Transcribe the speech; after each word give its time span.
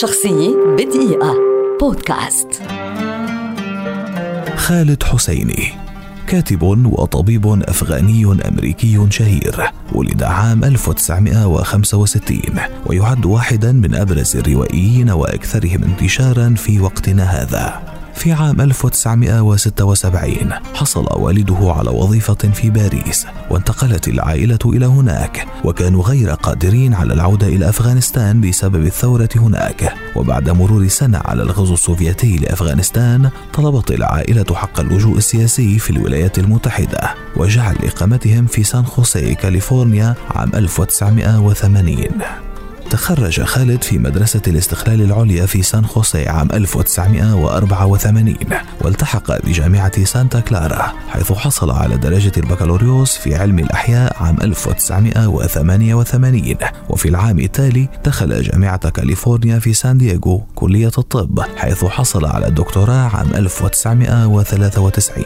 شخصية 0.00 0.56
بدقيقة. 0.78 1.34
بودكاست. 1.80 2.48
خالد 4.56 5.02
حسيني 5.02 5.72
كاتب 6.26 6.62
وطبيب 6.62 7.46
أفغاني 7.46 8.24
أمريكي 8.48 9.06
شهير 9.10 9.70
ولد 9.92 10.22
عام 10.22 10.64
1965 10.64 12.40
ويعد 12.86 13.26
واحدا 13.26 13.72
من 13.72 13.94
أبرز 13.94 14.36
الروائيين 14.36 15.10
وأكثرهم 15.10 15.84
انتشارا 15.84 16.54
في 16.56 16.80
وقتنا 16.80 17.24
هذا. 17.24 17.91
في 18.14 18.32
عام 18.32 18.60
1976 18.60 20.52
حصل 20.74 21.06
والده 21.16 21.72
على 21.76 21.90
وظيفة 21.90 22.34
في 22.34 22.70
باريس 22.70 23.26
وانتقلت 23.50 24.08
العائلة 24.08 24.58
إلى 24.64 24.86
هناك 24.86 25.46
وكانوا 25.64 26.02
غير 26.02 26.30
قادرين 26.30 26.94
على 26.94 27.14
العودة 27.14 27.46
إلى 27.46 27.68
أفغانستان 27.68 28.40
بسبب 28.40 28.86
الثورة 28.86 29.28
هناك. 29.36 29.94
وبعد 30.16 30.50
مرور 30.50 30.88
سنة 30.88 31.18
على 31.24 31.42
الغزو 31.42 31.74
السوفيتي 31.74 32.36
لأفغانستان 32.36 33.30
طلبت 33.52 33.90
العائلة 33.90 34.54
حق 34.54 34.80
اللجوء 34.80 35.16
السياسي 35.16 35.78
في 35.78 35.90
الولايات 35.90 36.38
المتحدة 36.38 37.14
وجعل 37.36 37.76
إقامتهم 37.84 38.46
في 38.46 38.62
سان 38.64 38.84
خوسيه 38.86 39.34
كاليفورنيا 39.34 40.14
عام 40.30 40.50
1980 40.54 41.96
تخرج 42.92 43.42
خالد 43.42 43.82
في 43.82 43.98
مدرسة 43.98 44.42
الاستقلال 44.46 45.02
العليا 45.02 45.46
في 45.46 45.62
سان 45.62 45.86
خوسيه 45.86 46.30
عام 46.30 46.48
1984 46.52 48.34
والتحق 48.80 49.46
بجامعة 49.46 50.04
سانتا 50.04 50.40
كلارا 50.40 50.92
حيث 51.08 51.32
حصل 51.32 51.70
على 51.70 51.96
درجة 51.96 52.32
البكالوريوس 52.36 53.16
في 53.16 53.34
علم 53.34 53.58
الأحياء 53.58 54.22
عام 54.22 54.36
1988 54.42 56.56
وفي 56.88 57.08
العام 57.08 57.38
التالي 57.38 57.88
دخل 58.04 58.42
جامعة 58.42 58.90
كاليفورنيا 58.90 59.58
في 59.58 59.72
سان 59.72 59.98
دييغو 59.98 60.42
كلية 60.54 60.92
الطب 60.98 61.40
حيث 61.56 61.84
حصل 61.84 62.26
على 62.26 62.46
الدكتوراه 62.46 63.16
عام 63.16 63.34
1993 63.34 65.24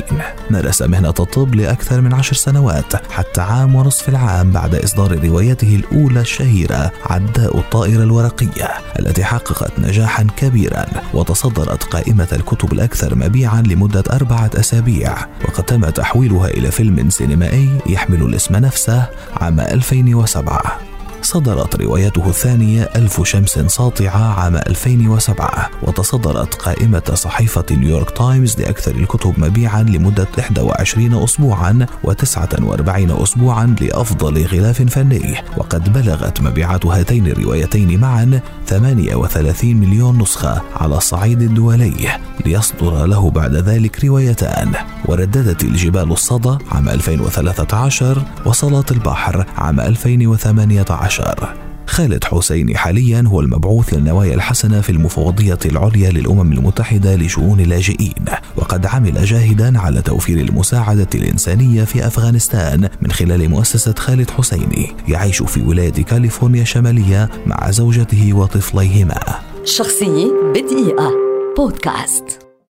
مارس 0.51 0.83
مهنة 0.83 1.09
الطب 1.09 1.55
لأكثر 1.55 2.01
من 2.01 2.15
عشر 2.15 2.37
سنوات 2.37 3.13
حتى 3.13 3.41
عام 3.41 3.75
ونصف 3.75 4.09
العام 4.09 4.51
بعد 4.51 4.75
إصدار 4.75 5.27
روايته 5.27 5.77
الأولى 5.77 6.21
الشهيرة 6.21 6.93
عداء 7.07 7.56
الطائرة 7.59 8.03
الورقية 8.03 8.71
التي 8.99 9.25
حققت 9.25 9.79
نجاحا 9.79 10.27
كبيرا 10.37 10.87
وتصدرت 11.15 11.85
قائمة 11.85 12.29
الكتب 12.33 12.73
الأكثر 12.73 13.15
مبيعا 13.15 13.63
لمدة 13.63 14.05
أربعة 14.13 14.51
أسابيع 14.55 15.17
وقد 15.45 15.65
تم 15.65 15.91
تحويلها 15.91 16.49
إلى 16.49 16.71
فيلم 16.71 17.11
سينمائي 17.11 17.79
يحمل 17.87 18.23
الاسم 18.23 18.57
نفسه 18.57 19.07
عام 19.41 19.61
2007 19.61 20.86
صدرت 21.27 21.77
روايته 21.77 22.29
الثانية 22.29 22.83
ألف 22.97 23.23
شمس 23.23 23.51
ساطعة 23.51 24.41
عام 24.41 24.57
2007 24.57 25.71
وتصدرت 25.83 26.55
قائمة 26.55 27.03
صحيفة 27.15 27.65
نيويورك 27.71 28.11
تايمز 28.11 28.61
لأكثر 28.61 28.95
الكتب 28.95 29.35
مبيعا 29.39 29.83
لمدة 29.83 30.29
21 30.39 31.23
أسبوعا 31.23 31.87
و49 32.05 33.23
أسبوعا 33.23 33.77
لأفضل 33.81 34.47
غلاف 34.47 34.83
فني 34.83 35.37
وقد 35.57 35.93
بلغت 35.93 36.41
مبيعات 36.41 36.87
هاتين 36.87 37.27
الروايتين 37.27 38.01
معا 38.01 38.41
38 38.67 39.77
مليون 39.77 40.19
نسخة 40.23 40.63
على 40.77 40.97
الصعيد 40.97 41.43
الدولي 41.43 42.09
ليصدر 42.47 43.07
له 43.07 43.31
بعد 43.31 43.55
ذلك 43.55 44.05
روايتان. 44.05 44.73
ورددت 45.09 45.65
الجبال 45.65 46.13
الصدى 46.13 46.59
عام 46.73 46.89
2013 46.89 48.23
وصلات 48.47 48.93
البحر 48.93 49.47
عام 49.57 49.81
2018 49.81 51.55
خالد 51.87 52.25
حسيني 52.25 52.77
حاليا 52.77 53.25
هو 53.27 53.41
المبعوث 53.41 53.95
للنوايا 53.95 54.35
الحسنة 54.35 54.81
في 54.81 54.91
المفوضية 54.91 55.59
العليا 55.67 56.11
للأمم 56.11 56.53
المتحدة 56.53 57.17
لشؤون 57.17 57.61
اللاجئين 57.61 58.25
وقد 58.57 58.87
عمل 58.87 59.25
جاهدا 59.25 59.79
على 59.79 60.03
توفير 60.03 60.41
المساعدة 60.41 61.09
الإنسانية 61.15 61.85
في 61.85 62.07
أفغانستان 62.07 62.89
من 63.03 63.13
خلال 63.13 63.49
مؤسسة 63.49 63.95
خالد 63.99 64.31
حسيني 64.31 64.93
يعيش 65.09 65.43
في 65.43 65.63
ولاية 65.63 66.05
كاليفورنيا 66.05 66.63
الشمالية 66.63 67.29
مع 67.47 67.71
زوجته 67.71 68.33
وطفليهما. 68.33 69.21
شخصية 69.65 70.27
بدقيقة. 70.55 71.11
بودكاست. 71.57 72.46